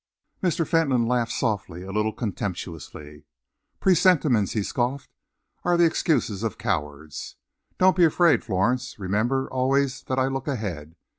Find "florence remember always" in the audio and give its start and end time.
8.43-10.01